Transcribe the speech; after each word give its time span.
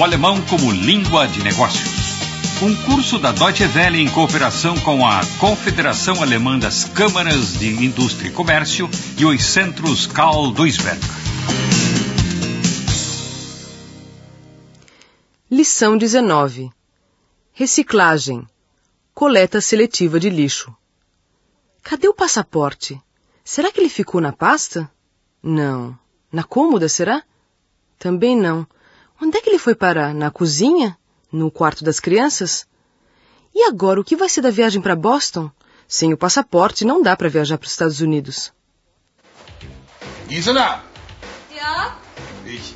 o 0.00 0.04
alemão 0.04 0.40
como 0.46 0.72
língua 0.72 1.28
de 1.28 1.44
negócios. 1.44 1.90
Um 2.62 2.74
curso 2.86 3.18
da 3.18 3.32
Deutsche 3.32 3.66
Welle 3.66 4.00
em 4.00 4.08
cooperação 4.08 4.74
com 4.80 5.06
a 5.06 5.20
Confederação 5.38 6.22
Alemã 6.22 6.58
das 6.58 6.84
Câmaras 6.84 7.58
de 7.58 7.84
Indústria 7.84 8.30
e 8.30 8.32
Comércio 8.32 8.88
e 9.18 9.26
os 9.26 9.44
centros 9.44 10.06
Karl 10.06 10.52
Duisberg. 10.52 10.98
Lição 15.50 15.98
19. 15.98 16.70
Reciclagem. 17.52 18.48
Coleta 19.12 19.60
seletiva 19.60 20.18
de 20.18 20.30
lixo. 20.30 20.74
Cadê 21.82 22.08
o 22.08 22.14
passaporte? 22.14 22.98
Será 23.44 23.70
que 23.70 23.78
ele 23.78 23.90
ficou 23.90 24.18
na 24.18 24.32
pasta? 24.32 24.90
Não. 25.42 25.94
Na 26.32 26.42
cômoda, 26.42 26.88
será? 26.88 27.22
Também 27.98 28.34
não. 28.34 28.66
Onde 29.22 29.36
é 29.36 29.40
que 29.42 29.50
ele 29.50 29.58
foi 29.58 29.74
parar? 29.74 30.14
Na 30.14 30.30
cozinha? 30.30 30.96
No 31.30 31.50
quarto 31.50 31.84
das 31.84 32.00
crianças? 32.00 32.66
E 33.54 33.64
agora, 33.64 34.00
o 34.00 34.04
que 34.04 34.16
vai 34.16 34.28
ser 34.28 34.40
da 34.40 34.50
viagem 34.50 34.80
para 34.80 34.96
Boston? 34.96 35.50
Sem 35.86 36.12
o 36.12 36.16
passaporte, 36.16 36.84
não 36.84 37.02
dá 37.02 37.16
para 37.16 37.28
viajar 37.28 37.58
para 37.58 37.66
os 37.66 37.72
Estados 37.72 38.00
Unidos. 38.00 38.52
Gisela! 40.28 40.82
Ja? 41.54 41.98
Ich, 42.46 42.74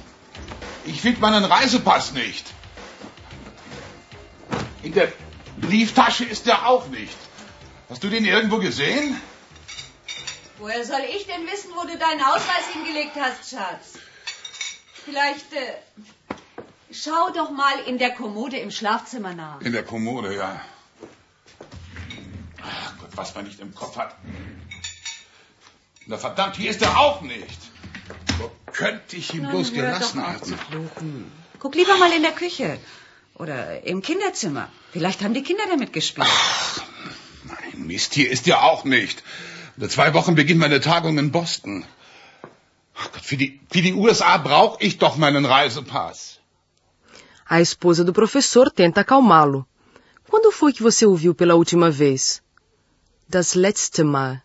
ich 0.85 1.01
finde 1.01 1.21
meinen 1.21 1.45
Reisepass 1.45 2.13
nicht. 2.13 2.45
In 4.83 4.93
der 4.93 5.13
Brieftasche 5.57 6.25
ist 6.25 6.47
er 6.47 6.67
auch 6.69 6.89
nicht. 6.89 7.17
Hast 7.89 8.03
du 8.03 8.11
den 8.11 8.25
irgendwo 8.25 8.59
gesehen? 8.59 9.17
Woher 10.59 10.85
soll 10.85 11.05
ich 11.17 11.27
denn 11.27 11.47
wissen, 11.47 11.71
wo 11.75 11.87
du 11.87 11.97
deinen 11.97 12.23
Ausweis 12.23 12.67
hingelegt 12.73 13.17
hast, 13.17 13.51
Schatz? 13.51 13.95
Vielleicht 15.05 15.53
äh, 15.53 15.75
schau 16.95 17.31
doch 17.35 17.51
mal 17.51 17.79
in 17.87 17.99
der 17.99 18.11
Kommode 18.11 18.57
im 18.59 18.71
Schlafzimmer 18.71 19.35
nach. 19.35 19.61
In 19.61 19.73
der 19.73 19.85
Kommode, 19.85 20.35
ja. 20.35 20.61
Ach 22.63 22.99
Gott, 23.01 23.11
was 23.15 23.35
man 23.35 23.45
nicht 23.45 23.61
im 23.61 23.75
Kopf 23.75 23.97
hat. 23.97 24.17
Na 26.07 26.19
verdammt, 26.19 26.57
hier 26.57 26.71
ist 26.71 26.83
er 26.83 26.99
auch 26.99 27.21
nicht. 27.23 27.59
Wo 28.39 28.51
könnte 28.73 29.17
ich 29.17 29.33
ihn 29.35 29.49
bloß 29.49 29.73
hör 29.73 29.93
gelassen 29.93 30.27
haben? 30.27 31.33
Guck 31.59 31.75
lieber 31.75 31.97
mal 31.97 32.13
in 32.13 32.23
der 32.23 32.33
Küche. 32.33 32.79
Oder 33.37 33.85
im 33.85 34.03
Kinderzimmer. 34.03 34.69
Vielleicht 34.93 35.23
haben 35.23 35.35
die 35.35 35.43
Kinder 35.43 35.65
damit 35.69 35.93
gespielt. 35.93 36.29
Nein, 37.45 37.87
Mist, 37.87 38.15
hier 38.15 38.31
ist 38.31 38.47
er 38.47 38.63
auch 38.63 38.85
nicht. 38.85 39.23
In 39.77 39.91
zwei 39.91 40.15
Wochen 40.15 40.35
beginnt 40.37 40.61
meine 40.61 40.81
Tagung 40.81 41.19
in 41.19 41.33
Boston. 41.33 41.85
Ach 42.97 43.11
Gott, 43.13 43.25
für 43.25 43.37
die, 43.37 43.61
für 43.71 43.83
die 43.83 43.93
USA 43.93 44.37
brauche 44.37 44.81
ich 44.85 44.99
doch 44.99 45.17
meinen 45.17 45.45
Reisepass. 45.45 46.34
A 47.47 47.61
esposa 47.61 48.03
do 48.03 48.13
professor 48.13 48.71
tenta 48.71 49.03
acalmá-lo. 49.03 49.67
Quando 50.29 50.51
foi 50.51 50.73
que 50.73 50.83
você 50.83 51.05
o 51.07 51.15
viu 51.15 51.35
pela 51.35 51.55
última 51.55 51.91
vez? 51.91 52.43
Das 53.29 53.55
letzte 53.55 54.03
Mal. 54.03 54.41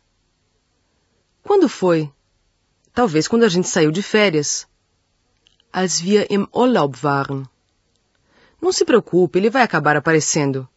Quando 1.44 1.70
foi? 1.70 2.12
Talvez 2.94 3.28
quando 3.28 3.44
a 3.44 3.50
gente 3.50 3.68
saiu 3.68 3.92
de 3.92 4.04
férias. 4.04 4.68
Als 5.72 6.02
wir 6.02 6.28
im 6.30 6.48
Urlaub 6.54 6.96
waren. 7.02 7.48
Não 8.62 8.74
se 8.74 8.84
preocupe, 8.84 9.40
ele 9.40 9.50
vai 9.50 9.62
acabar 9.62 9.96
aparecendo. 9.96 10.68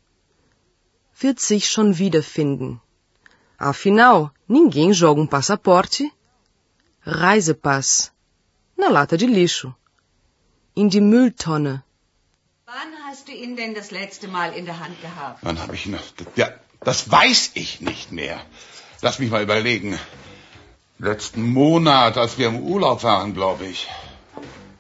Wird 1.21 1.41
sich 1.41 1.69
schon 1.69 1.93
wiederfinden. 1.93 2.81
Afinal, 3.59 4.33
ninguém 4.49 4.93
joga 4.93 5.21
um 5.21 5.27
passaporte, 5.27 6.13
Reisepass, 7.05 8.13
na 8.77 8.89
lata 8.89 9.17
de 9.17 9.27
lixo, 9.27 9.75
in 10.77 10.89
die 10.89 11.01
Mülltonne. 11.01 11.83
Wann 12.75 13.05
hast 13.07 13.29
du 13.29 13.33
ihn 13.33 13.55
denn 13.55 13.75
das 13.75 13.91
letzte 13.91 14.29
Mal 14.29 14.55
in 14.55 14.65
der 14.65 14.81
Hand 14.81 14.99
gehabt? 15.03 15.41
Wann 15.43 15.61
habe 15.61 15.75
ich 15.75 15.85
ihn? 15.85 15.99
Ja, 16.37 16.49
das 16.81 17.11
weiß 17.11 17.51
ich 17.53 17.83
nicht 17.83 18.13
mehr. 18.13 18.41
Lass 19.03 19.19
mich 19.19 19.31
mal 19.31 19.43
überlegen. 19.43 19.99
Letzten 20.99 21.53
Monat, 21.53 22.17
als 22.17 22.39
wir 22.39 22.49
im 22.49 22.61
Urlaub 22.61 23.03
waren, 23.03 23.35
glaube 23.35 23.67
ich. 23.67 23.89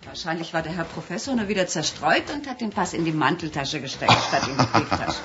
Wahrscheinlich 0.06 0.54
war 0.54 0.62
der 0.62 0.72
Herr 0.72 0.84
Professor 0.84 1.34
nur 1.34 1.48
wieder 1.48 1.66
zerstreut 1.66 2.30
und 2.32 2.48
hat 2.48 2.62
den 2.62 2.70
Pass 2.70 2.94
in 2.94 3.04
die 3.04 3.12
Manteltasche 3.12 3.82
gesteckt, 3.82 4.16
statt 4.26 4.48
in 4.48 4.56
die 4.56 4.64
Brieftasche. 4.72 5.20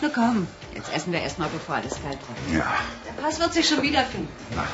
Na 0.00 0.08
komm, 0.14 0.46
jetzt 0.76 0.92
essen 0.94 1.12
wir 1.12 1.20
erstmal, 1.20 1.48
bevor 1.48 1.74
alles 1.74 1.94
kalt 1.94 2.20
wird. 2.20 2.58
Ja. 2.60 2.72
Der 3.04 3.20
Pass 3.20 3.40
wird 3.40 3.52
sich 3.52 3.68
schon 3.68 3.82
wiederfinden. 3.82 4.28
Na. 4.54 4.68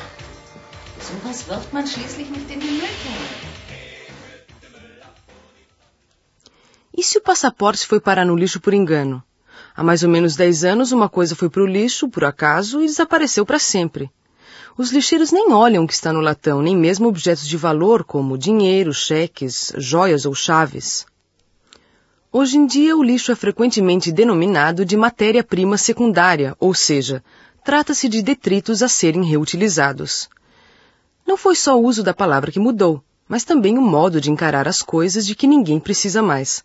So 0.99 1.13
was 1.27 1.47
wirft 1.47 1.73
man 1.73 1.87
schließlich 1.87 2.29
nicht 2.29 2.51
in 2.51 2.59
die 2.59 2.67
Mülltonne. 2.67 3.62
E 6.95 7.01
se 7.01 7.17
o 7.17 7.21
passaporte 7.21 7.87
foi 7.87 7.99
parar 7.99 8.23
no 8.23 8.35
lixo 8.35 8.59
por 8.59 8.73
engano? 8.73 9.23
Há 9.75 9.83
mais 9.83 10.03
ou 10.03 10.09
menos 10.09 10.35
10 10.35 10.63
anos, 10.63 10.91
uma 10.91 11.09
coisa 11.09 11.35
foi 11.35 11.49
para 11.49 11.63
o 11.63 11.65
lixo, 11.65 12.07
por 12.07 12.23
acaso, 12.23 12.83
e 12.83 12.85
desapareceu 12.85 13.43
para 13.43 13.57
sempre. 13.57 14.11
Os 14.77 14.91
lixeiros 14.91 15.31
nem 15.31 15.51
olham 15.51 15.83
o 15.83 15.87
que 15.87 15.93
está 15.93 16.13
no 16.13 16.19
latão, 16.19 16.61
nem 16.61 16.77
mesmo 16.77 17.07
objetos 17.07 17.47
de 17.47 17.57
valor 17.57 18.03
como 18.03 18.37
dinheiro, 18.37 18.93
cheques, 18.93 19.73
joias 19.77 20.25
ou 20.25 20.35
chaves. 20.35 21.05
Hoje 22.31 22.57
em 22.57 22.65
dia, 22.67 22.95
o 22.95 23.03
lixo 23.03 23.31
é 23.31 23.35
frequentemente 23.35 24.11
denominado 24.11 24.85
de 24.85 24.95
matéria-prima 24.95 25.77
secundária, 25.77 26.55
ou 26.59 26.75
seja, 26.75 27.23
trata-se 27.63 28.07
de 28.07 28.21
detritos 28.21 28.83
a 28.83 28.87
serem 28.87 29.23
reutilizados. 29.23 30.29
Não 31.25 31.37
foi 31.37 31.55
só 31.55 31.79
o 31.79 31.83
uso 31.83 32.03
da 32.03 32.13
palavra 32.13 32.51
que 32.51 32.59
mudou, 32.59 33.03
mas 33.27 33.43
também 33.43 33.77
o 33.79 33.81
modo 33.81 34.21
de 34.21 34.29
encarar 34.29 34.67
as 34.67 34.83
coisas 34.83 35.25
de 35.25 35.33
que 35.33 35.47
ninguém 35.47 35.79
precisa 35.79 36.21
mais. 36.21 36.63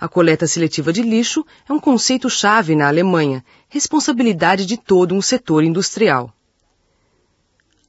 A 0.00 0.06
coleta 0.06 0.46
seletiva 0.46 0.92
de 0.92 1.02
lixo 1.02 1.44
é 1.68 1.72
um 1.72 1.80
conceito-chave 1.80 2.76
na 2.76 2.86
Alemanha, 2.86 3.44
responsabilidade 3.68 4.64
de 4.64 4.76
todo 4.76 5.12
um 5.12 5.20
setor 5.20 5.64
industrial. 5.64 6.32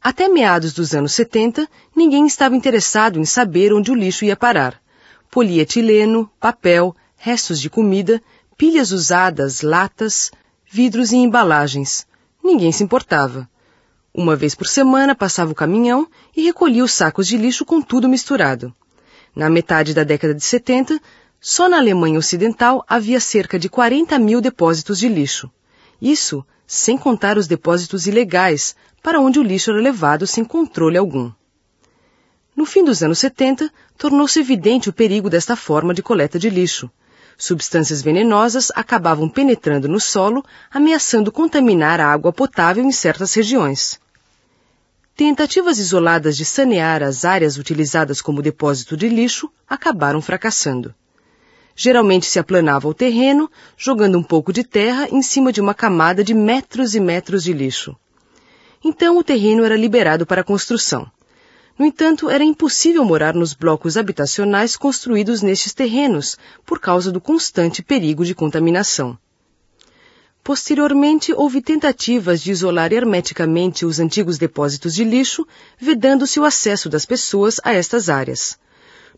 Até 0.02 0.28
meados 0.28 0.74
dos 0.74 0.96
anos 0.96 1.14
70, 1.14 1.70
ninguém 1.96 2.26
estava 2.26 2.56
interessado 2.56 3.20
em 3.20 3.26
saber 3.26 3.72
onde 3.74 3.92
o 3.92 3.96
lixo 3.96 4.26
ia 4.26 4.36
parar. 4.36 4.82
Polietileno, 5.30 6.28
papel, 6.40 6.96
restos 7.16 7.62
de 7.62 7.70
comida, 7.70 8.20
pilhas 8.58 8.92
usadas, 8.92 9.62
latas, 9.62 10.32
vidros 10.66 11.12
e 11.12 11.18
embalagens. 11.18 12.08
Ninguém 12.44 12.72
se 12.72 12.84
importava. 12.84 13.48
Uma 14.12 14.36
vez 14.36 14.56
por 14.56 14.66
semana 14.66 15.14
passava 15.14 15.52
o 15.52 15.56
caminhão 15.56 16.08
e 16.36 16.42
recolhia 16.42 16.84
os 16.84 16.92
sacos 16.92 17.28
de 17.28 17.38
lixo 17.38 17.64
com 17.64 17.80
tudo 17.80 18.10
misturado. 18.10 18.74
Na 19.36 19.48
metade 19.48 19.94
da 19.94 20.04
década 20.04 20.34
de 20.34 20.44
70, 20.44 21.00
só 21.42 21.70
na 21.70 21.78
Alemanha 21.78 22.20
Ocidental 22.20 22.84
havia 22.88 23.20
cerca 23.20 23.58
de 23.58 23.70
40 23.70 24.20
mil 24.20 24.42
depósitos 24.42 25.00
de 25.00 25.08
lixo. 25.08 25.50
Isso 26.02 26.46
sem 26.68 26.98
contar 26.98 27.38
os 27.38 27.48
depósitos 27.48 28.06
ilegais, 28.06 28.76
para 29.02 29.20
onde 29.20 29.40
o 29.40 29.44
lixo 29.44 29.72
era 29.72 29.80
levado 29.80 30.28
sem 30.28 30.44
controle 30.44 30.98
algum. 30.98 31.32
No 32.56 32.66
fim 32.66 32.84
dos 32.84 33.02
anos 33.02 33.20
70, 33.20 33.72
tornou-se 33.98 34.40
evidente 34.40 34.90
o 34.90 34.94
perigo 34.94 35.30
desta 35.30 35.56
forma 35.56 35.94
de 35.94 36.04
coleta 36.04 36.38
de 36.38 36.50
lixo. 36.50 36.92
Substâncias 37.38 38.02
venenosas 38.02 38.70
acabavam 38.76 39.30
penetrando 39.30 39.88
no 39.88 40.00
solo, 40.00 40.44
ameaçando 40.70 41.32
contaminar 41.32 42.02
a 42.02 42.12
água 42.12 42.34
potável 42.34 42.84
em 42.84 42.92
certas 42.92 43.34
regiões. 43.34 43.98
Tentativas 45.16 45.80
isoladas 45.80 46.36
de 46.36 46.44
sanear 46.44 47.02
as 47.02 47.24
áreas 47.24 47.58
utilizadas 47.58 48.22
como 48.22 48.42
depósito 48.42 48.98
de 48.98 49.08
lixo 49.08 49.50
acabaram 49.68 50.22
fracassando. 50.22 50.94
Geralmente 51.82 52.26
se 52.26 52.38
aplanava 52.38 52.90
o 52.90 52.94
terreno, 52.94 53.50
jogando 53.78 54.18
um 54.18 54.22
pouco 54.22 54.52
de 54.52 54.66
terra 54.66 55.08
em 55.10 55.22
cima 55.22 55.50
de 55.50 55.62
uma 55.62 55.74
camada 55.74 56.26
de 56.26 56.34
metros 56.34 56.94
e 56.94 57.00
metros 57.00 57.42
de 57.42 57.54
lixo. 57.54 57.96
Então 58.84 59.18
o 59.18 59.24
terreno 59.24 59.64
era 59.64 59.78
liberado 59.78 60.26
para 60.26 60.44
construção. 60.44 61.10
No 61.78 61.86
entanto, 61.86 62.30
era 62.30 62.44
impossível 62.44 63.06
morar 63.06 63.34
nos 63.34 63.54
blocos 63.54 63.96
habitacionais 63.96 64.76
construídos 64.76 65.42
nestes 65.42 65.74
terrenos, 65.74 66.38
por 66.66 66.82
causa 66.82 67.14
do 67.14 67.22
constante 67.22 67.82
perigo 67.82 68.26
de 68.26 68.36
contaminação. 68.36 69.18
Posteriormente, 70.44 71.32
houve 71.32 71.62
tentativas 71.62 72.42
de 72.42 72.52
isolar 72.52 72.92
hermeticamente 72.92 73.86
os 73.86 74.02
antigos 74.02 74.38
depósitos 74.38 74.94
de 74.94 75.06
lixo, 75.06 75.48
vedando-se 75.80 76.42
o 76.42 76.44
acesso 76.44 76.90
das 76.90 77.06
pessoas 77.06 77.58
a 77.64 77.72
estas 77.72 78.10
áreas. 78.10 78.60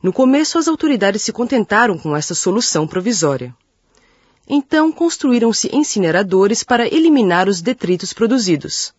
No 0.01 0.11
começo, 0.11 0.57
as 0.57 0.67
autoridades 0.67 1.21
se 1.21 1.31
contentaram 1.31 1.97
com 1.97 2.15
essa 2.15 2.33
solução 2.33 2.87
provisória. 2.87 3.55
Então, 4.47 4.91
construíram-se 4.91 5.69
incineradores 5.71 6.63
para 6.63 6.87
eliminar 6.87 7.47
os 7.47 7.61
detritos 7.61 8.11
produzidos. 8.11 8.93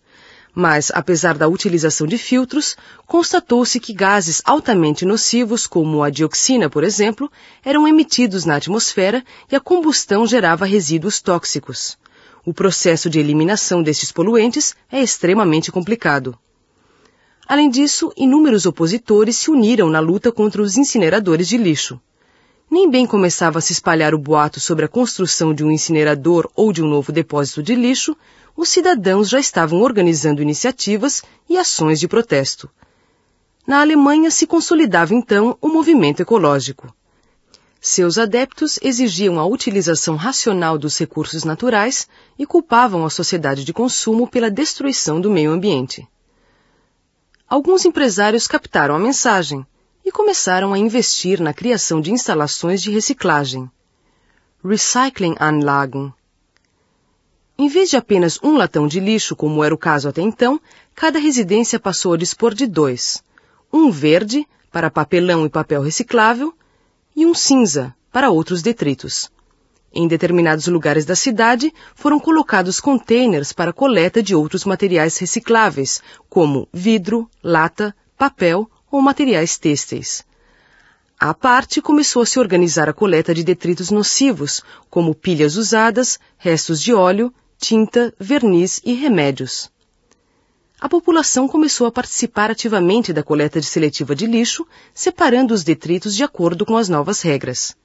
Mas, 0.54 0.93
apesar 0.94 1.37
da 1.37 1.49
utilização 1.49 2.06
de 2.06 2.19
filtros, 2.19 2.76
constatou-se 3.06 3.81
que 3.81 3.93
gases 3.93 4.40
altamente 4.44 5.04
nocivos, 5.04 5.66
como 5.66 6.02
a 6.02 6.10
dioxina, 6.10 6.70
por 6.70 6.84
exemplo, 6.84 7.31
eram 7.64 7.88
emitidos 7.88 8.44
na 8.44 8.56
atmosfera 8.56 9.25
e 9.50 9.56
a 9.56 9.60
combustão 9.60 10.26
gerava 10.26 10.66
resíduos 10.66 11.20
tóxicos. 11.20 11.98
O 12.44 12.52
processo 12.52 13.10
de 13.10 13.19
eliminação 13.19 13.82
destes 13.82 14.12
poluentes 14.12 14.75
é 14.90 15.02
extremamente 15.02 15.72
complicado. 15.72 16.38
Além 17.46 17.68
disso, 17.68 18.12
inúmeros 18.16 18.66
opositores 18.66 19.36
se 19.36 19.50
uniram 19.50 19.90
na 19.90 20.00
luta 20.00 20.30
contra 20.30 20.62
os 20.62 20.76
incineradores 20.76 21.48
de 21.48 21.56
lixo. 21.56 22.00
Nem 22.70 22.90
bem 22.90 23.06
começava 23.06 23.58
a 23.58 23.62
se 23.62 23.72
espalhar 23.72 24.14
o 24.14 24.18
boato 24.18 24.58
sobre 24.58 24.84
a 24.84 24.88
construção 24.88 25.52
de 25.52 25.62
um 25.62 25.70
incinerador 25.70 26.50
ou 26.54 26.72
de 26.72 26.82
um 26.82 26.88
novo 26.88 27.12
depósito 27.12 27.62
de 27.62 27.74
lixo, 27.74 28.16
os 28.56 28.68
cidadãos 28.68 29.28
já 29.28 29.38
estavam 29.38 29.82
organizando 29.82 30.40
iniciativas 30.40 31.22
e 31.48 31.58
ações 31.58 32.00
de 32.00 32.08
protesto. 32.08 32.70
Na 33.66 33.80
Alemanha 33.80 34.30
se 34.30 34.46
consolidava 34.46 35.14
então 35.14 35.56
o 35.60 35.68
movimento 35.68 36.20
ecológico. 36.20 36.94
Seus 37.80 38.16
adeptos 38.16 38.78
exigiam 38.80 39.38
a 39.38 39.44
utilização 39.44 40.16
racional 40.16 40.78
dos 40.78 40.96
recursos 40.96 41.44
naturais 41.44 42.08
e 42.38 42.46
culpavam 42.46 43.04
a 43.04 43.10
sociedade 43.10 43.64
de 43.64 43.72
consumo 43.72 44.26
pela 44.28 44.50
destruição 44.50 45.20
do 45.20 45.30
meio 45.30 45.50
ambiente. 45.50 46.06
Alguns 47.52 47.84
empresários 47.84 48.46
captaram 48.46 48.94
a 48.94 48.99
mensagem 48.99 49.66
e 50.02 50.10
começaram 50.10 50.72
a 50.72 50.78
investir 50.78 51.38
na 51.38 51.52
criação 51.52 52.00
de 52.00 52.10
instalações 52.10 52.81
de 52.81 52.90
reciclagem. 52.90 53.70
Recyclinganlagen. 54.64 56.14
Em 57.58 57.69
vez 57.69 57.90
de 57.90 57.99
apenas 57.99 58.40
um 58.43 58.56
latão 58.56 58.88
de 58.88 58.99
lixo, 59.00 59.37
como 59.37 59.62
era 59.62 59.75
o 59.75 59.76
caso 59.76 60.08
até 60.08 60.22
então, 60.22 60.58
cada 60.94 61.19
residência 61.19 61.78
passou 61.78 62.14
a 62.14 62.16
dispor 62.16 62.54
de 62.54 62.66
dois 62.66 63.22
um 63.70 63.90
verde 63.90 64.48
para 64.70 64.90
papelão 64.90 65.44
e 65.44 65.50
papel 65.50 65.82
reciclável 65.82 66.55
e 67.14 67.26
um 67.26 67.34
cinza 67.34 67.94
para 68.10 68.31
outros 68.31 68.62
detritos. 68.62 69.31
Em 69.94 70.08
determinados 70.08 70.66
lugares 70.66 71.04
da 71.04 71.14
cidade 71.14 71.72
foram 71.94 72.18
colocados 72.18 72.80
containers 72.80 73.52
para 73.52 73.72
coleta 73.72 74.22
de 74.22 74.34
outros 74.34 74.64
materiais 74.64 75.18
recicláveis, 75.18 76.00
como 76.28 76.68
vidro, 76.72 77.28
lata, 77.42 77.94
papel 78.16 78.70
ou 78.90 79.02
materiais 79.02 79.58
têxteis. 79.58 80.24
À 81.20 81.34
parte, 81.34 81.80
começou 81.80 82.22
a 82.22 82.26
se 82.26 82.38
organizar 82.38 82.88
a 82.88 82.92
coleta 82.92 83.34
de 83.34 83.44
detritos 83.44 83.90
nocivos, 83.90 84.62
como 84.88 85.14
pilhas 85.14 85.56
usadas, 85.56 86.18
restos 86.38 86.80
de 86.80 86.92
óleo, 86.92 87.32
tinta, 87.58 88.12
verniz 88.18 88.80
e 88.84 88.94
remédios 88.94 89.70
a 90.82 90.88
população 90.88 91.46
começou 91.46 91.86
a 91.86 91.92
participar 91.92 92.50
ativamente 92.50 93.12
da 93.12 93.22
coleta 93.22 93.60
de 93.60 93.66
seletiva 93.66 94.16
de 94.16 94.26
lixo, 94.26 94.66
separando 94.92 95.54
os 95.54 95.62
detritos 95.62 96.12
de 96.12 96.24
acordo 96.24 96.66
com 96.66 96.76
as 96.76 96.88
novas 96.88 97.22
regras. 97.22 97.76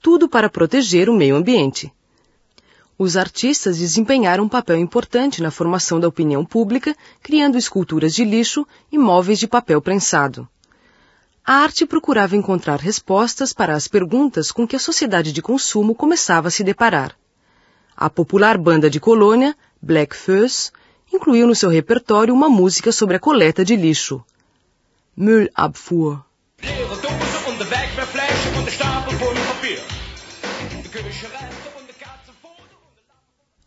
Tudo 0.00 0.28
para 0.28 0.48
proteger 0.48 1.08
o 1.08 1.14
meio 1.14 1.36
ambiente. 1.36 1.92
Os 2.98 3.16
artistas 3.16 3.78
desempenharam 3.78 4.44
um 4.44 4.48
papel 4.48 4.76
importante 4.76 5.40
na 5.40 5.50
formação 5.50 6.00
da 6.00 6.08
opinião 6.08 6.44
pública, 6.44 6.96
criando 7.22 7.56
esculturas 7.56 8.12
de 8.14 8.24
lixo 8.24 8.66
e 8.90 8.98
móveis 8.98 9.38
de 9.38 9.46
papel 9.46 9.80
prensado. 9.80 10.48
A 11.44 11.54
arte 11.62 11.86
procurava 11.86 12.36
encontrar 12.36 12.78
respostas 12.78 13.52
para 13.52 13.74
as 13.74 13.88
perguntas 13.88 14.52
com 14.52 14.66
que 14.66 14.76
a 14.76 14.80
sociedade 14.80 15.32
de 15.32 15.40
consumo 15.40 15.94
começava 15.94 16.48
a 16.48 16.50
se 16.50 16.62
deparar. 16.62 17.16
A 17.96 18.10
popular 18.10 18.58
banda 18.58 18.90
de 18.90 19.00
colônia, 19.00 19.56
Black 19.80 20.14
Furs, 20.14 20.72
incluiu 21.12 21.46
no 21.46 21.54
seu 21.54 21.70
repertório 21.70 22.34
uma 22.34 22.48
música 22.48 22.92
sobre 22.92 23.16
a 23.16 23.20
coleta 23.20 23.64
de 23.64 23.76
lixo. 23.76 24.22
Müllabfuhr. 25.16 26.27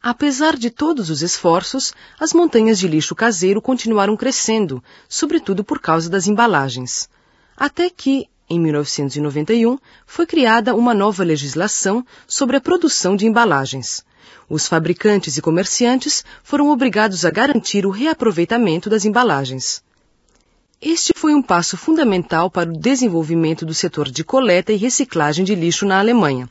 Apesar 0.04 0.58
de 0.58 0.72
todos 0.72 1.12
os 1.12 1.22
esforços, 1.22 1.94
as 2.20 2.34
montanhas 2.34 2.80
de 2.80 2.88
lixo 2.88 3.14
caseiro 3.14 3.62
continuaram 3.62 4.18
crescendo, 4.18 4.84
sobretudo 5.08 5.64
por 5.64 5.80
causa 5.80 6.10
das 6.10 6.28
embalagens. 6.28 7.08
Até 7.56 7.90
que, 7.90 8.28
em 8.50 8.60
1991, 8.60 9.78
foi 10.06 10.26
criada 10.26 10.76
uma 10.76 10.94
nova 10.94 11.24
legislação 11.24 12.06
sobre 12.28 12.58
a 12.58 12.62
produção 12.62 13.16
de 13.16 13.28
embalagens. 13.28 14.04
Os 14.50 14.68
fabricantes 14.68 15.38
e 15.38 15.42
comerciantes 15.42 16.26
foram 16.44 16.70
obrigados 16.70 17.24
a 17.24 17.30
garantir 17.30 17.86
o 17.86 17.92
reaproveitamento 17.92 18.90
das 18.90 19.06
embalagens. 19.06 19.84
Este 20.82 21.14
foi 21.16 21.36
um 21.36 21.44
passo 21.44 21.78
fundamental 21.78 22.50
para 22.50 22.70
o 22.70 22.74
desenvolvimento 22.74 23.66
do 23.68 23.74
setor 23.74 24.10
de 24.10 24.24
coleta 24.24 24.74
e 24.74 24.78
reciclagem 24.78 25.46
de 25.46 25.54
lixo 25.54 25.86
na 25.86 26.00
Alemanha. 26.00 26.50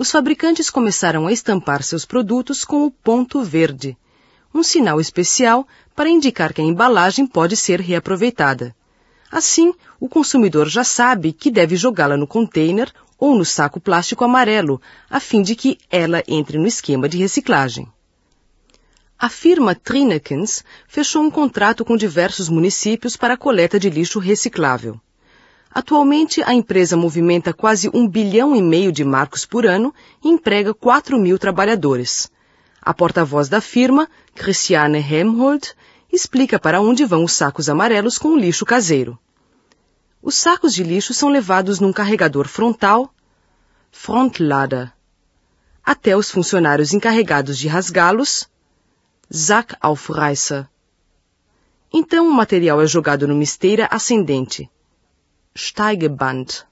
Os 0.00 0.10
fabricantes 0.10 0.70
começaram 0.70 1.26
a 1.26 1.32
estampar 1.32 1.82
seus 1.82 2.06
produtos 2.06 2.64
com 2.64 2.86
o 2.86 2.90
ponto 2.90 3.42
verde, 3.42 3.98
um 4.54 4.62
sinal 4.62 4.98
especial 4.98 5.68
para 5.94 6.08
indicar 6.08 6.54
que 6.54 6.62
a 6.62 6.64
embalagem 6.64 7.26
pode 7.26 7.54
ser 7.54 7.82
reaproveitada. 7.82 8.74
Assim, 9.30 9.74
o 10.00 10.08
consumidor 10.08 10.70
já 10.70 10.84
sabe 10.84 11.34
que 11.34 11.50
deve 11.50 11.76
jogá-la 11.76 12.16
no 12.16 12.26
container 12.26 12.90
ou 13.18 13.36
no 13.36 13.44
saco 13.44 13.78
plástico 13.78 14.24
amarelo, 14.24 14.80
a 15.10 15.20
fim 15.20 15.42
de 15.42 15.54
que 15.54 15.76
ela 15.90 16.24
entre 16.26 16.56
no 16.56 16.66
esquema 16.66 17.06
de 17.06 17.18
reciclagem. 17.18 17.86
A 19.18 19.28
firma 19.28 19.74
Trinekens 19.74 20.64
fechou 20.88 21.22
um 21.22 21.30
contrato 21.30 21.84
com 21.84 21.94
diversos 21.94 22.48
municípios 22.48 23.18
para 23.18 23.34
a 23.34 23.36
coleta 23.36 23.78
de 23.78 23.90
lixo 23.90 24.18
reciclável. 24.18 24.98
Atualmente, 25.72 26.42
a 26.42 26.52
empresa 26.52 26.96
movimenta 26.96 27.52
quase 27.52 27.88
um 27.94 28.08
bilhão 28.08 28.56
e 28.56 28.60
meio 28.60 28.90
de 28.90 29.04
marcos 29.04 29.46
por 29.46 29.64
ano 29.64 29.94
e 30.22 30.28
emprega 30.28 30.74
4 30.74 31.16
mil 31.18 31.38
trabalhadores. 31.38 32.30
A 32.82 32.92
porta-voz 32.92 33.48
da 33.48 33.60
firma, 33.60 34.08
Christiane 34.34 34.98
Helmholt, 34.98 35.74
explica 36.12 36.58
para 36.58 36.80
onde 36.80 37.04
vão 37.04 37.22
os 37.22 37.32
sacos 37.32 37.68
amarelos 37.68 38.18
com 38.18 38.30
o 38.30 38.36
lixo 38.36 38.64
caseiro. 38.64 39.16
Os 40.20 40.34
sacos 40.34 40.74
de 40.74 40.82
lixo 40.82 41.14
são 41.14 41.28
levados 41.28 41.78
num 41.78 41.92
carregador 41.92 42.48
frontal, 42.48 43.14
Frontlader, 43.92 44.92
até 45.84 46.16
os 46.16 46.30
funcionários 46.30 46.92
encarregados 46.92 47.56
de 47.58 47.68
rasgá-los, 47.68 48.48
Sackaufreißer. 49.30 50.68
Então 51.92 52.28
o 52.28 52.32
material 52.32 52.80
é 52.82 52.86
jogado 52.86 53.26
numa 53.26 53.42
esteira 53.42 53.88
ascendente, 53.90 54.70
Steigeband. 55.60 56.66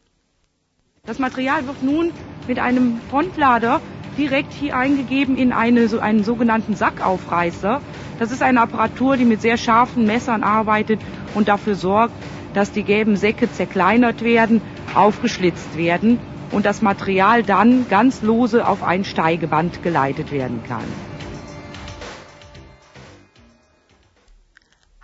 Das 1.06 1.18
Material 1.18 1.66
wird 1.66 1.82
nun 1.82 2.12
mit 2.46 2.58
einem 2.58 3.00
Frontlader 3.10 3.80
direkt 4.16 4.52
hier 4.52 4.76
eingegeben 4.76 5.36
in 5.36 5.52
eine, 5.52 5.88
so 5.88 6.00
einen 6.00 6.24
sogenannten 6.24 6.74
Sackaufreißer. 6.74 7.80
Das 8.18 8.32
ist 8.32 8.42
eine 8.42 8.60
Apparatur, 8.60 9.16
die 9.16 9.24
mit 9.24 9.40
sehr 9.40 9.56
scharfen 9.56 10.06
Messern 10.06 10.42
arbeitet 10.42 11.00
und 11.34 11.48
dafür 11.48 11.74
sorgt, 11.74 12.14
dass 12.54 12.72
die 12.72 12.82
gelben 12.82 13.16
Säcke 13.16 13.52
zerkleinert 13.52 14.22
werden, 14.22 14.62
aufgeschlitzt 14.94 15.76
werden 15.76 16.18
und 16.50 16.64
das 16.66 16.82
Material 16.82 17.42
dann 17.42 17.88
ganz 17.88 18.22
lose 18.22 18.66
auf 18.66 18.82
ein 18.82 19.04
Steigeband 19.04 19.82
geleitet 19.82 20.32
werden 20.32 20.62
kann. 20.66 21.07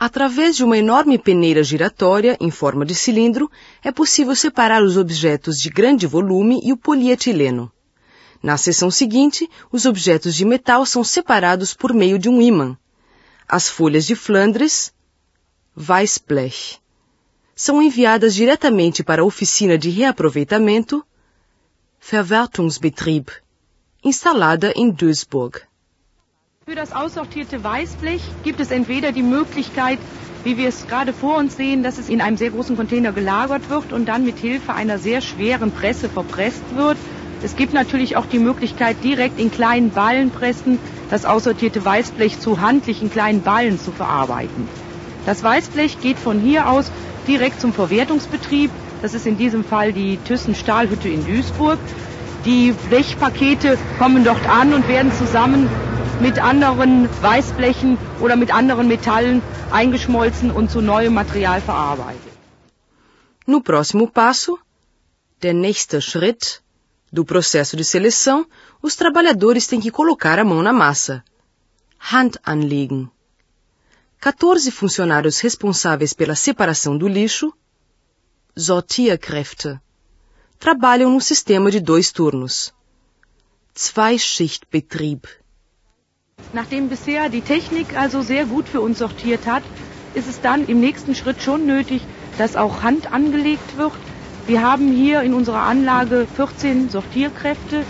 Através 0.06 0.54
de 0.54 0.62
uma 0.62 0.76
enorme 0.76 1.16
peneira 1.16 1.64
giratória 1.64 2.36
em 2.38 2.50
forma 2.50 2.84
de 2.84 2.94
cilindro, 2.94 3.50
é 3.82 3.90
possível 3.90 4.36
separar 4.36 4.82
os 4.82 4.98
objetos 4.98 5.58
de 5.58 5.70
grande 5.70 6.06
volume 6.06 6.60
e 6.62 6.74
o 6.74 6.76
polietileno. 6.76 7.72
Na 8.42 8.58
seção 8.58 8.90
seguinte, 8.90 9.48
os 9.72 9.86
objetos 9.86 10.34
de 10.34 10.44
metal 10.44 10.84
são 10.84 11.02
separados 11.02 11.72
por 11.72 11.94
meio 11.94 12.18
de 12.18 12.28
um 12.28 12.42
ímã. 12.42 12.76
As 13.48 13.66
folhas 13.66 14.04
de 14.04 14.14
Flandres, 14.14 14.92
Weissblech, 15.74 16.78
são 17.56 17.80
enviadas 17.80 18.34
diretamente 18.34 19.02
para 19.02 19.22
a 19.22 19.24
oficina 19.24 19.78
de 19.78 19.88
reaproveitamento 19.88 21.02
Verwertungsbetrieb, 21.98 23.30
instalada 24.04 24.70
em 24.76 24.90
Duisburg. 24.90 25.62
Für 26.66 26.74
das 26.74 26.92
aussortierte 26.92 27.62
Weißblech 27.62 28.22
gibt 28.42 28.58
es 28.58 28.70
entweder 28.70 29.12
die 29.12 29.22
Möglichkeit, 29.22 29.98
wie 30.44 30.56
wir 30.56 30.68
es 30.68 30.86
gerade 30.86 31.12
vor 31.12 31.36
uns 31.36 31.56
sehen, 31.58 31.82
dass 31.82 31.98
es 31.98 32.08
in 32.08 32.22
einem 32.22 32.38
sehr 32.38 32.52
großen 32.52 32.74
Container 32.74 33.12
gelagert 33.12 33.68
wird 33.68 33.92
und 33.92 34.06
dann 34.06 34.24
mit 34.24 34.38
Hilfe 34.38 34.72
einer 34.72 34.98
sehr 34.98 35.20
schweren 35.20 35.72
Presse 35.72 36.08
verpresst 36.08 36.74
wird. 36.74 36.96
Es 37.42 37.54
gibt 37.54 37.74
natürlich 37.74 38.16
auch 38.16 38.24
die 38.24 38.38
Möglichkeit, 38.38 39.04
direkt 39.04 39.38
in 39.38 39.50
kleinen 39.50 39.90
Ballenpressen 39.90 40.78
das 41.10 41.26
aussortierte 41.26 41.84
Weißblech 41.84 42.40
zu 42.40 42.58
handlichen 42.62 43.10
kleinen 43.10 43.42
Ballen 43.42 43.78
zu 43.78 43.92
verarbeiten. 43.92 44.66
Das 45.26 45.42
Weißblech 45.42 46.00
geht 46.00 46.18
von 46.18 46.40
hier 46.40 46.70
aus 46.70 46.90
direkt 47.26 47.60
zum 47.60 47.74
Verwertungsbetrieb. 47.74 48.70
Das 49.02 49.12
ist 49.12 49.26
in 49.26 49.36
diesem 49.36 49.64
Fall 49.64 49.92
die 49.92 50.16
Thyssen 50.16 50.54
Stahlhütte 50.54 51.10
in 51.10 51.26
Duisburg. 51.26 51.78
Die 52.46 52.72
Blechpakete 52.88 53.78
kommen 53.98 54.24
dort 54.24 54.48
an 54.48 54.72
und 54.72 54.88
werden 54.88 55.12
zusammen 55.12 55.68
mit 56.20 56.38
anderen 56.38 57.08
Weißblechen 57.22 57.98
oder 58.20 58.36
mit 58.36 58.52
anderen 58.52 58.88
Metallen 58.88 59.42
eingeschmolzen 59.70 60.50
und 60.50 60.70
zu 60.70 60.80
neuem 60.80 61.14
Material 61.14 61.60
verarbeitet. 61.60 62.32
No 63.46 63.60
próximo 63.60 64.06
passo, 64.06 64.58
der 65.42 65.54
nächste 65.54 66.00
Schritt 66.00 66.62
do 67.12 67.24
processo 67.24 67.76
de 67.76 67.84
seleção, 67.84 68.46
os 68.82 68.96
trabalhadores 68.96 69.66
têm 69.66 69.80
que 69.80 69.90
colocar 69.90 70.38
a 70.38 70.44
mão 70.44 70.62
na 70.62 70.72
massa. 70.72 71.22
Hand 71.98 72.38
anlegen. 72.44 73.10
14 74.20 74.70
funcionários 74.70 75.40
responsáveis 75.40 76.12
pela 76.14 76.34
separação 76.34 76.96
do 76.96 77.06
lixo, 77.06 77.52
Sortierkräfte, 78.56 79.78
trabalham 80.58 81.10
num 81.10 81.20
sistema 81.20 81.70
de 81.70 81.80
dois 81.80 82.10
turnos. 82.10 82.72
Zweischichtbetrieb. 83.74 85.26
Nachdem 86.54 86.88
bisher 86.88 87.28
die 87.30 87.40
Technik 87.40 87.98
also 87.98 88.22
sehr 88.22 88.44
gut 88.44 88.68
für 88.68 88.80
uns 88.80 89.00
sortiert 89.00 89.44
hat, 89.44 89.64
ist 90.14 90.28
es 90.28 90.40
dann 90.40 90.66
im 90.68 90.78
nächsten 90.78 91.16
Schritt 91.16 91.42
schon 91.42 91.66
nötig, 91.66 92.00
dass 92.38 92.54
auch 92.54 92.84
Hand 92.84 93.12
angelegt 93.12 93.76
wird. 93.76 93.90
Wir 94.46 94.62
haben 94.62 94.92
hier 94.92 95.22
in 95.22 95.34
unserer 95.34 95.62
Anlage 95.62 96.28
14 96.36 96.90
Sortierkräfte, 96.90 97.82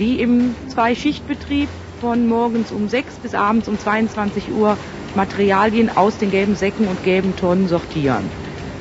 die 0.00 0.20
im 0.20 0.56
Zweischichtbetrieb 0.66 1.68
von 2.00 2.26
morgens 2.26 2.72
um 2.72 2.88
6 2.88 3.14
bis 3.22 3.34
abends 3.36 3.68
um 3.68 3.78
22 3.78 4.50
Uhr 4.50 4.76
Materialien 5.14 5.96
aus 5.96 6.18
den 6.18 6.32
gelben 6.32 6.56
Säcken 6.56 6.88
und 6.88 7.04
gelben 7.04 7.36
Tonnen 7.36 7.68
sortieren. 7.68 8.24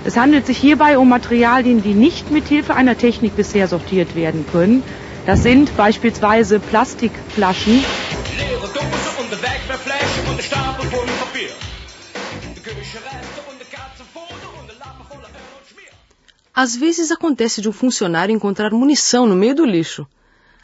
Es 0.03 0.17
handelt 0.17 0.47
sich 0.47 0.57
hierbei 0.57 0.97
um 0.97 1.09
Materialien, 1.09 1.83
die 1.83 1.93
nicht 1.93 2.31
mit 2.31 2.47
Hilfe 2.47 2.74
einer 2.74 2.97
Technik 2.97 3.36
bisher 3.36 3.67
sortiert 3.67 4.15
werden 4.15 4.45
können. 4.51 4.81
Das 5.27 5.43
sind 5.43 5.77
beispielsweise 5.77 6.59
Plastikflaschen. 6.59 7.83
Às 16.58 16.75
vezes 16.75 17.12
acontece 17.12 17.62
de 17.62 17.70
um 17.70 17.72
funcionário 17.72 18.34
encontrar 18.34 18.72
munição 18.72 19.27
no 19.27 19.36
meio 19.36 19.53
do 19.53 19.63
lixo. 19.63 20.08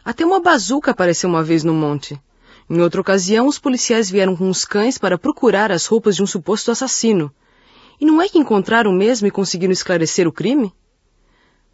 Até 0.03 0.25
uma 0.25 0.41
bazuca 0.41 0.89
apareceu 0.89 1.29
uma 1.29 1.43
vez 1.43 1.63
no 1.63 1.71
monte. 1.71 2.19
Em 2.67 2.81
outra 2.81 2.99
ocasião, 2.99 3.45
os 3.45 3.59
policiais 3.59 4.09
vieram 4.09 4.35
com 4.35 4.49
os 4.49 4.65
cães 4.65 4.97
para 4.97 5.19
procurar 5.19 5.71
as 5.71 5.85
roupas 5.85 6.15
de 6.15 6.23
um 6.23 6.25
suposto 6.25 6.71
assassino. 6.71 7.31
E 8.01 8.05
não 8.05 8.19
é 8.19 8.27
que 8.27 8.39
encontraram 8.39 8.91
mesmo 8.91 9.27
e 9.27 9.31
conseguiram 9.31 9.71
esclarecer 9.71 10.27
o 10.27 10.31
crime? 10.31 10.73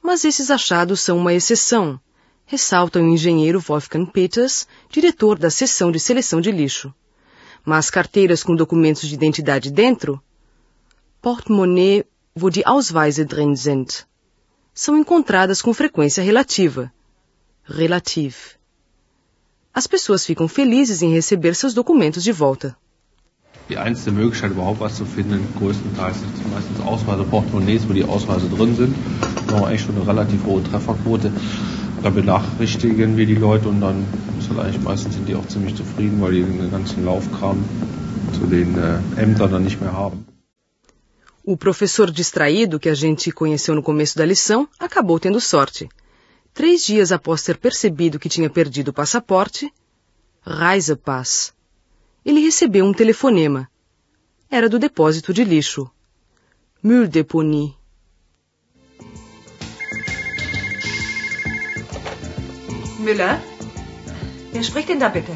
Mas 0.03 0.25
esses 0.25 0.51
achados 0.51 1.00
são 1.00 1.18
uma 1.18 1.34
exceção, 1.34 1.98
ressalta 2.46 3.00
o 3.00 3.08
engenheiro 3.08 3.62
Wolfgang 3.62 4.06
Peters, 4.06 4.68
diretor 4.89 5.39
da 5.39 5.50
seção 5.50 5.91
de 5.91 6.00
seleção 6.00 6.41
de 6.41 6.51
lixo. 6.51 6.94
Mas 7.63 7.89
carteiras 7.89 8.44
com 8.44 8.53
documentos 8.53 9.08
de 9.08 9.13
identidade 9.13 9.72
dentro? 9.72 10.22
Portemonnaie, 11.21 12.05
wo 12.33 12.49
die 12.49 12.65
Ausweise 12.65 13.25
drin 13.25 13.53
sind. 13.53 14.07
São 14.73 14.97
encontradas 14.97 15.61
com 15.61 15.73
frequência 15.73 16.23
relativa. 16.23 16.89
Relativ. 17.67 18.57
As 19.73 19.85
pessoas 19.85 20.25
ficam 20.25 20.47
felizes 20.47 21.01
em 21.01 21.13
receber 21.13 21.53
seus 21.55 21.73
documentos 21.73 22.23
de 22.23 22.31
volta. 22.31 22.77
Die 23.67 23.75
einzige 23.75 24.11
Möglichkeit, 24.11 24.51
überhaupt 24.51 24.79
was 24.79 24.95
zu 24.95 25.05
finden, 25.05 25.45
größtenteils 25.59 26.21
sind 26.21 26.51
meistens 26.53 26.79
Ausweise, 26.79 27.25
Portemonnaies, 27.25 27.88
wo 27.89 27.91
die 27.91 28.05
Ausweise 28.05 28.47
drin 28.47 28.77
sind. 28.77 28.95
Da 29.47 29.55
haben 29.55 29.61
wir 29.63 29.67
eigentlich 29.67 29.81
schon 29.81 29.95
eine 29.95 30.07
relativ 30.07 30.45
hohe 30.45 30.63
Trefferquote. 30.63 31.33
Da 32.01 32.09
benachrichtigen 32.09 33.17
wir 33.17 33.25
die 33.25 33.35
Leute 33.35 33.67
und 33.67 33.81
dann 33.81 34.05
ist 34.39 34.49
halt 34.49 34.59
eigentlich 34.59 34.81
meistens 34.81 35.15
sind 35.15 35.27
die 35.27 35.35
auch 35.35 35.47
ziemlich 35.47 35.75
zufrieden, 35.75 36.21
weil 36.21 36.31
die 36.31 36.43
den 36.43 36.71
ganzen 36.71 37.03
Laufkram 37.03 37.57
zu 38.39 38.47
den 38.47 38.77
äh, 38.77 39.21
Ämtern 39.21 39.51
dann 39.51 39.63
nicht 39.65 39.81
mehr 39.81 39.91
haben. 39.91 40.28
O 41.43 41.58
professor 41.58 42.12
distraído 42.12 42.79
que 42.79 42.89
a 42.89 42.93
gente 42.93 43.31
conheceu 43.31 43.74
no 43.74 43.84
começo 43.84 44.17
da 44.17 44.25
lição 44.25 44.67
acabou 44.77 45.19
tendo 45.19 45.39
sorte. 45.39 45.89
Três 46.53 46.84
dias 46.84 47.12
após 47.12 47.41
ter 47.41 47.58
percebido 47.58 48.19
que 48.19 48.29
tinha 48.29 48.50
perdido 48.50 48.89
o 48.89 48.93
passaporte, 48.93 49.72
Reisepass, 50.46 51.53
ele 52.25 52.41
recebeu 52.41 52.86
um 52.86 52.93
telefonema. 52.93 53.69
Era 54.50 54.67
do 54.67 54.79
depósito 54.79 55.34
de 55.34 55.43
lixo. 55.43 55.89
Mülldeponie. 56.81 57.75
Müller? 63.00 63.41
Wer 64.51 64.63
spricht 64.63 64.89
denn 64.89 65.00
da 65.00 65.10
bitte? 65.10 65.31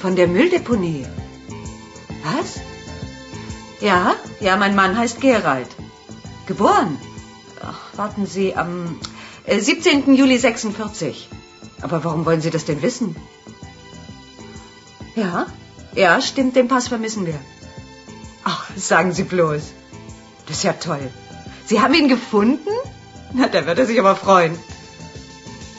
Von 0.00 0.14
der 0.14 0.28
Mülldeponie. 0.28 1.06
Was? 2.24 2.75
Ja, 3.80 4.14
ja, 4.40 4.56
mein 4.56 4.74
Mann 4.74 4.96
heißt 4.96 5.20
Gerald. 5.20 5.68
Geboren? 6.46 6.98
Ach, 7.62 7.80
warten 7.96 8.26
Sie, 8.26 8.54
am 8.54 8.98
17. 9.46 10.08
Äh, 10.08 10.16
Juli 10.16 10.38
46. 10.38 11.28
Aber 11.82 12.04
warum 12.04 12.24
wollen 12.24 12.40
Sie 12.40 12.50
das 12.50 12.64
denn 12.64 12.82
wissen? 12.82 13.16
Ja, 15.14 15.46
ja, 15.94 16.20
stimmt, 16.20 16.56
den 16.56 16.68
Pass 16.68 16.88
vermissen 16.88 17.26
wir. 17.26 17.38
Ach, 18.44 18.66
sagen 18.76 19.12
Sie 19.12 19.24
bloß. 19.24 19.62
Das 20.46 20.58
ist 20.58 20.62
ja 20.62 20.74
toll. 20.74 21.10
Sie 21.64 21.80
haben 21.80 21.94
ihn 21.94 22.08
gefunden? 22.08 22.68
Na, 23.32 23.48
da 23.48 23.66
wird 23.66 23.78
er 23.78 23.86
sich 23.86 23.98
aber 23.98 24.14
freuen. 24.14 24.58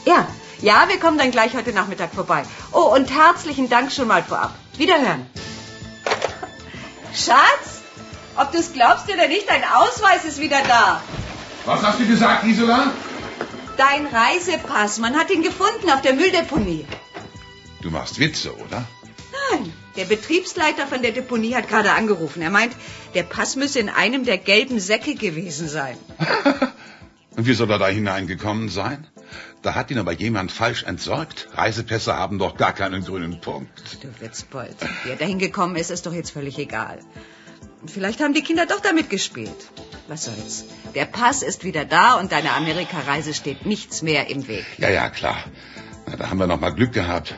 Ja, 0.06 0.28
ja, 0.62 0.86
wir 0.88 1.00
kommen 1.00 1.18
dann 1.18 1.32
gleich 1.32 1.56
heute 1.56 1.72
Nachmittag 1.72 2.14
vorbei. 2.14 2.44
Oh, 2.72 2.94
und 2.94 3.12
herzlichen 3.12 3.70
Dank 3.70 3.92
schon 3.92 4.08
mal 4.08 4.24
vorab. 4.24 4.56
Wiederhören. 4.78 5.26
Schatz, 7.14 7.77
ob 8.38 8.52
du 8.52 8.60
es 8.60 8.74
glaubst 8.74 9.12
oder 9.12 9.28
nicht, 9.28 9.50
dein 9.50 9.64
Ausweis 9.64 10.26
ist 10.26 10.40
wieder 10.40 10.62
da. 10.68 11.02
Was 11.66 11.84
hast 11.84 12.00
du 12.00 12.08
gesagt, 12.08 12.44
Gisela? 12.44 12.92
Dein 13.78 14.08
Reisepass. 14.08 15.00
Man 15.00 15.16
hat 15.16 15.30
ihn 15.30 15.44
gefunden 15.44 15.90
auf 15.90 16.02
der 16.02 16.14
Mülldeponie. 16.14 16.86
Du 17.82 17.92
machst 17.92 18.20
Witze, 18.20 18.56
oder? 18.56 18.88
Nein. 19.52 19.74
Der 19.96 20.06
Betriebsleiter 20.06 20.88
von 20.88 21.02
der 21.02 21.12
Deponie 21.12 21.56
hat 21.56 21.68
gerade 21.68 21.92
angerufen. 21.92 22.42
Er 22.42 22.50
meint, 22.52 22.74
der 23.16 23.24
Pass 23.24 23.56
müsse 23.56 23.80
in 23.80 23.90
einem 23.90 24.26
der 24.26 24.38
gelben 24.38 24.80
Säcke 24.80 25.16
gewesen 25.16 25.68
sein. 25.68 25.98
Und 27.36 27.46
wie 27.46 27.54
soll 27.54 27.70
er 27.70 27.80
da 27.80 27.88
hineingekommen 27.88 28.70
sein? 28.70 29.08
Da 29.62 29.76
hat 29.76 29.92
ihn 29.92 30.00
aber 30.00 30.12
jemand 30.12 30.52
falsch 30.52 30.84
entsorgt. 30.84 31.50
Reisepässe 31.54 32.16
haben 32.16 32.40
doch 32.40 32.58
gar 32.58 32.74
keinen 32.74 33.04
grünen 33.04 33.42
Punkt. 33.42 33.98
Du 34.02 34.08
Witzbold. 34.22 34.76
Wie 35.04 35.10
er 35.10 35.18
da 35.18 35.26
hingekommen 35.26 35.76
ist, 35.76 35.92
ist 35.92 36.06
doch 36.06 36.14
jetzt 36.14 36.32
völlig 36.32 36.58
egal. 36.58 37.00
Vielleicht 37.86 38.22
haben 38.22 38.34
die 38.34 38.42
Kinder 38.42 38.66
doch 38.66 38.80
damit 38.80 39.10
gespielt. 39.10 39.68
Was 40.08 40.26
soll's? 40.26 40.66
Der 40.96 41.06
Pass 41.06 41.44
ist 41.44 41.64
wieder 41.64 41.86
da 41.86 42.16
und 42.16 42.32
deiner 42.32 42.56
Amerikareise 42.56 43.34
steht 43.34 43.66
nichts 43.66 44.02
mehr 44.02 44.30
im 44.30 44.48
Weg. 44.48 44.66
Ja, 44.78 44.90
ja, 44.90 45.10
klar. 45.10 45.38
Na, 46.08 46.16
da 46.16 46.30
haben 46.30 46.40
wir 46.40 46.48
noch 46.48 46.60
mal 46.60 46.72
Glück 46.72 46.94
gehabt. 46.94 47.36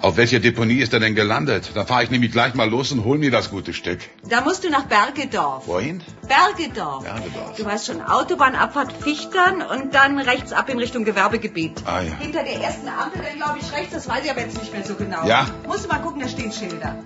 Auf 0.00 0.16
welcher 0.16 0.38
Deponie 0.40 0.78
ist 0.78 0.92
er 0.92 1.00
denn 1.00 1.14
gelandet? 1.14 1.72
Da 1.74 1.84
fahre 1.84 2.04
ich 2.04 2.10
nämlich 2.10 2.30
gleich 2.30 2.54
mal 2.54 2.68
los 2.68 2.92
und 2.92 3.04
hol 3.04 3.18
mir 3.18 3.30
das 3.30 3.50
gute 3.50 3.72
Stück. 3.72 4.00
Da 4.28 4.40
musst 4.40 4.64
du 4.64 4.70
nach 4.70 4.84
Bergedorf. 4.84 5.66
Wohin? 5.66 6.02
Bergedorf. 6.26 7.02
Bergedorf. 7.04 7.56
Du 7.56 7.64
weißt 7.64 7.86
schon, 7.86 8.00
Autobahnabfahrt 8.00 8.92
Fichtern 8.92 9.60
und 9.62 9.94
dann 9.94 10.18
rechts 10.18 10.52
ab 10.52 10.68
in 10.68 10.78
Richtung 10.78 11.04
Gewerbegebiet. 11.04 11.82
Ah 11.84 12.00
ja. 12.02 12.14
Hinter 12.14 12.44
der 12.44 12.60
ersten 12.60 12.88
Ampel, 12.88 13.22
dann 13.22 13.36
glaube 13.36 13.58
ich 13.60 13.72
rechts, 13.72 13.92
das 13.92 14.08
weiß 14.08 14.24
ich 14.24 14.30
aber 14.30 14.40
jetzt 14.40 14.58
nicht 14.58 14.72
mehr 14.72 14.84
so 14.84 14.94
genau. 14.94 15.26
Ja. 15.26 15.48
Musst 15.66 15.84
du 15.84 15.88
mal 15.88 15.98
gucken, 15.98 16.20
da 16.20 16.28
stehen 16.28 16.52
Schilder. 16.52 16.96